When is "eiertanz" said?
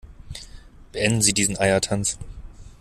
1.59-2.17